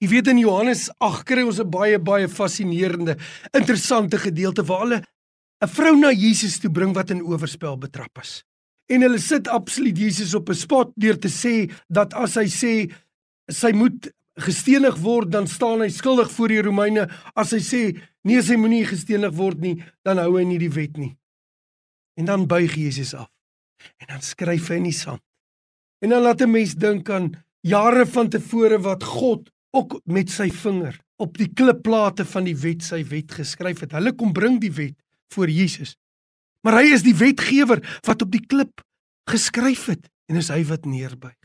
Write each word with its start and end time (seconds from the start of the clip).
Jy 0.00 0.08
weet 0.08 0.30
in 0.32 0.38
Johannes 0.40 0.86
8 1.04 1.26
kry 1.28 1.42
ons 1.44 1.60
'n 1.60 1.70
baie 1.70 1.98
baie 1.98 2.28
fascinerende, 2.28 3.18
interessante 3.52 4.16
gedeelte 4.16 4.64
waar 4.64 4.80
hulle 4.80 5.02
'n 5.60 5.68
vrou 5.68 5.96
na 5.96 6.10
Jesus 6.10 6.58
toe 6.58 6.70
bring 6.70 6.94
wat 6.94 7.10
in 7.10 7.22
oorspel 7.22 7.76
betrap 7.76 8.18
is. 8.18 8.42
En 8.88 9.02
hulle 9.02 9.18
sit 9.18 9.48
absoluut 9.48 9.96
Jesus 9.96 10.34
op 10.34 10.48
'n 10.48 10.54
spot 10.54 10.92
deur 10.96 11.18
te 11.18 11.28
sê 11.28 11.70
dat 11.88 12.14
as 12.14 12.34
hy 12.34 12.48
sê 12.48 12.92
sy 13.48 13.72
moet 13.72 14.08
gestenig 14.40 14.96
word, 14.96 15.30
dan 15.30 15.46
staan 15.46 15.80
hy 15.80 15.88
skuldig 15.88 16.30
voor 16.30 16.48
die 16.48 16.62
Romeine. 16.62 17.08
As 17.36 17.50
hy 17.50 17.60
sê 17.60 18.00
nee, 18.24 18.42
sy 18.42 18.56
moenie 18.56 18.86
gestenig 18.86 19.34
word 19.36 19.60
nie, 19.60 19.82
dan 20.02 20.18
hou 20.18 20.38
hy 20.38 20.44
nie 20.44 20.58
die 20.58 20.72
wet 20.72 20.96
nie. 20.96 21.16
En 22.16 22.24
dan 22.24 22.46
buig 22.46 22.74
Jesus 22.74 23.14
af. 23.14 23.28
En 24.00 24.06
dan 24.06 24.22
skryf 24.22 24.68
hy 24.68 24.76
in 24.76 24.88
die 24.88 24.96
sand. 24.96 25.20
En 26.00 26.10
dan 26.10 26.22
laat 26.22 26.40
'n 26.40 26.50
mens 26.50 26.74
dink 26.74 27.10
aan 27.10 27.44
jare 27.60 28.06
van 28.06 28.28
tevore 28.28 28.78
wat 28.78 29.04
God 29.04 29.50
ook 29.76 30.00
met 30.10 30.30
sy 30.32 30.48
vinger 30.50 30.98
op 31.20 31.36
die 31.38 31.50
klipplate 31.52 32.24
van 32.26 32.46
die 32.48 32.56
wet 32.58 32.84
sy 32.86 33.02
wet 33.10 33.32
geskryf 33.36 33.84
het. 33.84 33.94
Hulle 33.96 34.12
kom 34.16 34.32
bring 34.36 34.58
die 34.62 34.72
wet 34.74 34.96
voor 35.34 35.50
Jesus. 35.52 35.94
Maar 36.66 36.80
hy 36.80 36.94
is 36.96 37.04
die 37.06 37.16
wetgewer 37.16 37.82
wat 38.06 38.22
op 38.24 38.32
die 38.32 38.42
klip 38.44 38.82
geskryf 39.30 39.86
het 39.92 40.08
en 40.30 40.40
is 40.40 40.50
hy 40.52 40.62
wat 40.68 40.88
neerbuig. 40.88 41.36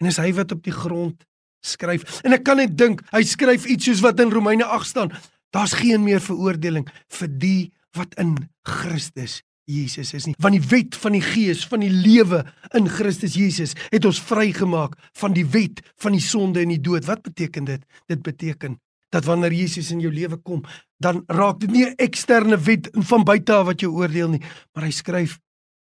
En 0.00 0.08
is 0.08 0.18
hy 0.20 0.30
wat 0.36 0.52
op 0.54 0.62
die 0.64 0.74
grond 0.74 1.24
skryf. 1.64 2.04
En 2.24 2.36
ek 2.36 2.44
kan 2.46 2.60
net 2.60 2.76
dink, 2.76 3.02
hy 3.12 3.22
skryf 3.26 3.66
iets 3.70 3.88
soos 3.88 4.02
wat 4.04 4.20
in 4.20 4.32
Romeine 4.32 4.66
8 4.68 4.90
staan. 4.90 5.12
Daar's 5.54 5.76
geen 5.78 6.04
meer 6.04 6.22
veroordeling 6.22 6.86
vir 7.18 7.30
die 7.30 7.60
wat 7.96 8.16
in 8.20 8.36
Christus 8.66 9.40
Jesus 9.64 10.12
is 10.14 10.26
nie. 10.28 10.34
Want 10.38 10.58
die 10.58 10.68
wet 10.68 10.96
van 11.00 11.16
die 11.16 11.24
gees 11.24 11.64
van 11.68 11.80
die 11.80 11.92
lewe 11.92 12.42
in 12.76 12.88
Christus 12.88 13.36
Jesus 13.38 13.74
het 13.88 14.04
ons 14.04 14.20
vrygemaak 14.20 14.96
van 15.20 15.36
die 15.36 15.46
wet 15.46 15.80
van 16.02 16.16
die 16.16 16.24
sonde 16.24 16.60
en 16.60 16.72
die 16.74 16.80
dood. 16.80 17.06
Wat 17.08 17.22
beteken 17.24 17.64
dit? 17.64 17.84
Dit 18.10 18.22
beteken 18.22 18.78
dat 19.14 19.24
wanneer 19.24 19.54
Jesus 19.54 19.92
in 19.94 20.02
jou 20.02 20.10
lewe 20.12 20.36
kom, 20.42 20.64
dan 20.98 21.22
raak 21.30 21.60
dit 21.60 21.70
nie 21.70 21.86
'n 21.86 21.94
eksterne 21.96 22.58
wet 22.58 22.88
van 22.92 23.24
buite 23.24 23.52
af 23.52 23.66
wat 23.66 23.80
jou 23.80 23.92
oordeel 23.92 24.28
nie, 24.28 24.42
maar 24.74 24.84
hy 24.84 24.90
skryf 24.90 25.38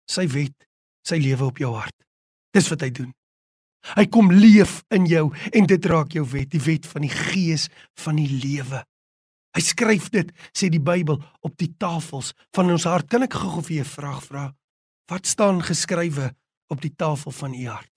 sy 0.07 0.27
wet, 0.29 0.69
sy 1.03 1.17
lewe 1.17 1.45
op 1.45 1.59
jou 1.59 1.75
hart. 1.75 1.97
Dis 2.53 2.69
wat 2.69 2.81
hy 2.81 2.91
doen. 2.91 3.13
Hy 3.97 4.07
kom 4.07 4.31
leef 4.31 4.83
in 4.91 5.07
jou 5.07 5.33
en 5.53 5.67
dit 5.67 5.85
raak 5.85 6.13
jou 6.13 6.25
wet, 6.25 6.51
die 6.51 6.61
wet 6.61 6.87
van 6.87 7.03
die 7.03 7.11
gees 7.11 7.69
van 7.95 8.17
die 8.17 8.29
lewe. 8.29 8.85
Hy 9.53 9.61
skryf 9.61 10.09
dit, 10.11 10.31
sê 10.57 10.71
die 10.73 10.81
Bybel, 10.81 11.19
op 11.45 11.57
die 11.61 11.71
tafels 11.77 12.33
van 12.57 12.71
ons 12.73 12.87
hart. 12.89 13.11
Kan 13.13 13.27
ek 13.27 13.37
gou 13.37 13.61
vir 13.61 13.77
jou 13.77 13.85
'n 13.85 13.95
vraag 13.97 14.23
vra? 14.25 14.45
Wat 15.11 15.27
staan 15.27 15.61
geskrywe 15.61 16.35
op 16.71 16.81
die 16.81 16.95
tafel 16.97 17.33
van 17.33 17.55
u 17.55 17.67
hart? 17.69 17.91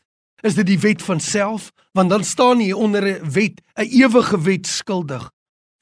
Is 0.44 0.56
dit 0.56 0.67
die 0.67 0.80
wet 0.80 1.02
van 1.02 1.20
self? 1.20 1.72
Want 1.94 2.09
dan 2.09 2.23
staan 2.23 2.59
jy 2.59 2.73
onder 2.73 3.03
'n 3.03 3.31
wet, 3.31 3.61
'n 3.78 3.88
ewige 3.88 4.42
wet 4.42 4.67
skuldig 4.67 5.31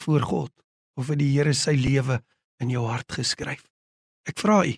voor 0.03 0.21
God 0.21 0.51
of 0.95 1.07
het 1.07 1.19
die 1.19 1.38
Here 1.38 1.53
sy 1.53 1.73
lewe 1.75 2.21
in 2.59 2.69
jou 2.69 2.85
hart 2.88 3.11
geskryf? 3.11 3.63
Ek 4.25 4.39
vra 4.39 4.66
u. 4.66 4.75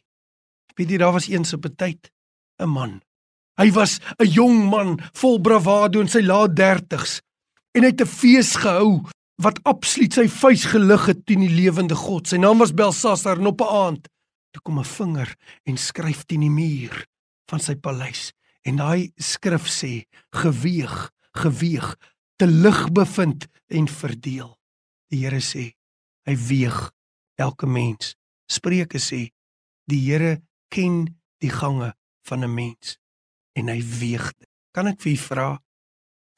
Weet 0.75 0.89
jy 0.89 0.97
daar 0.97 1.13
was 1.13 1.27
eens 1.27 1.53
op 1.53 1.66
'n 1.66 1.75
tyd 1.75 2.11
'n 2.59 2.69
man. 2.69 3.01
Hy 3.57 3.71
was 3.71 3.99
'n 4.19 4.27
jong 4.27 4.69
man 4.69 4.99
vol 5.13 5.39
bravado 5.39 5.99
in 5.99 6.07
sy 6.07 6.21
laat 6.21 6.55
30's 6.55 7.21
en 7.73 7.83
hy 7.83 7.89
het 7.89 8.01
'n 8.01 8.07
fees 8.07 8.55
gehou 8.55 9.03
wat 9.41 9.59
absoluut 9.67 10.16
sy 10.16 10.28
vuis 10.31 10.64
gelig 10.72 11.08
het 11.09 11.25
teen 11.28 11.44
die 11.44 11.52
lewende 11.52 11.95
God. 11.97 12.28
Sy 12.30 12.39
naam 12.39 12.61
was 12.64 12.73
Belsasar 12.75 13.39
en 13.39 13.52
op 13.52 13.61
'n 13.61 13.73
aand 13.86 14.08
toe 14.52 14.61
kom 14.64 14.80
'n 14.80 14.88
vinger 14.97 15.36
en 15.67 15.78
skryf 15.78 16.23
teen 16.25 16.41
die 16.41 16.50
muur 16.50 17.05
van 17.50 17.59
sy 17.59 17.75
paleis. 17.75 18.31
En 18.63 18.75
daai 18.78 19.11
skrif 19.17 19.67
sê: 19.67 20.06
"Geweeg, 20.31 21.11
geweeg, 21.33 21.95
te 22.38 22.47
lig 22.47 22.91
bevind 22.91 23.47
en 23.67 23.88
verdeel." 23.88 24.58
Die 25.09 25.19
Here 25.23 25.41
sê: 25.41 25.75
"Hy 26.25 26.36
weeg 26.36 26.91
elke 27.36 27.67
mens." 27.67 28.16
Spreuke 28.47 29.00
sê: 29.00 29.31
"Die 29.86 30.11
Here 30.11 30.41
ken 30.69 31.22
die 31.40 31.50
gange 31.50 31.94
van 32.24 32.44
'n 32.44 32.53
mens 32.53 32.97
en 33.53 33.68
hy 33.68 33.81
weeg 34.00 34.34
dit." 34.38 34.50
Kan 34.72 34.88
ek 34.88 35.01
vir 35.01 35.12
u 35.12 35.18
vra 35.18 35.59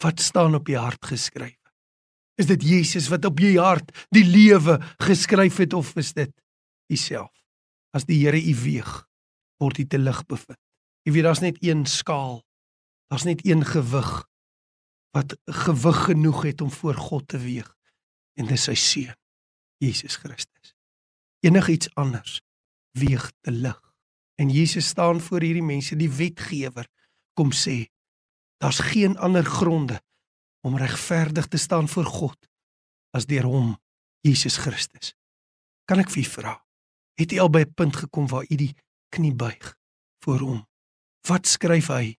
wat 0.03 0.19
staan 0.19 0.55
op 0.55 0.65
die 0.65 0.77
hart 0.77 1.05
geskryf? 1.05 1.56
Is 2.37 2.45
dit 2.45 2.63
Jesus 2.63 3.09
wat 3.09 3.25
op 3.25 3.39
jou 3.41 3.57
hart 3.57 3.89
die 4.13 4.25
lewe 4.25 4.77
geskryf 5.01 5.57
het 5.63 5.73
of 5.73 5.95
is 5.97 6.13
dit 6.13 6.33
Uself? 6.93 7.33
As 7.95 8.05
die 8.05 8.19
Here 8.21 8.37
u 8.37 8.55
weeg, 8.61 8.91
word 9.57 9.79
u 9.81 9.85
te 9.89 9.97
lig 9.97 10.21
bevind. 10.29 10.59
Jy 11.07 11.15
weet 11.15 11.25
daar's 11.25 11.41
net 11.41 11.57
een 11.63 11.85
skaal. 11.89 12.43
Daar's 13.09 13.25
net 13.25 13.45
een 13.47 13.63
gewig 13.65 14.27
wat 15.15 15.37
gewig 15.45 16.03
genoeg 16.11 16.43
het 16.43 16.61
om 16.61 16.71
voor 16.71 16.95
God 16.95 17.27
te 17.27 17.39
weeg 17.41 17.69
en 18.37 18.45
dis 18.45 18.67
sy 18.67 18.75
seun 18.77 19.15
Jesus 19.81 20.17
Christus. 20.21 20.75
Enigiets 21.45 21.89
anders 21.95 22.41
weeg 22.97 23.31
te 23.41 23.51
lig. 23.51 23.79
En 24.37 24.49
Jesus 24.49 24.87
staan 24.87 25.21
voor 25.21 25.41
hierdie 25.41 25.65
mense, 25.65 25.95
die 25.97 26.11
wetgewer, 26.11 26.85
kom 27.33 27.53
sê 27.53 27.87
daar's 28.61 28.81
geen 28.91 29.17
ander 29.17 29.45
gronde 29.45 29.99
om 30.67 30.77
regverdig 30.77 31.47
te 31.47 31.57
staan 31.57 31.87
voor 31.87 32.05
God 32.05 32.49
as 33.15 33.25
deur 33.25 33.47
hom 33.47 33.75
Jesus 34.27 34.57
Christus. 34.59 35.13
Kan 35.87 36.01
ek 36.03 36.11
vir 36.11 36.25
u 36.25 36.27
vra, 36.27 36.53
het 37.17 37.31
u 37.31 37.39
al 37.39 37.51
by 37.53 37.63
'n 37.63 37.73
punt 37.73 37.95
gekom 37.95 38.27
waar 38.27 38.45
u 38.49 38.55
die 38.55 38.73
knie 39.09 39.33
buig 39.33 39.75
voor 40.23 40.39
hom? 40.39 40.59
Wat 41.27 41.47
skryf 41.47 41.87
hy 41.87 42.17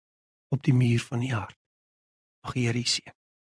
op 0.48 0.62
die 0.62 0.74
muur 0.74 1.00
van 1.00 1.22
u 1.22 1.30
hart? 1.32 1.58
Mag 2.42 2.52
die 2.52 2.66
Here 2.66 2.78
u 2.78 2.84
seën. 2.84 3.17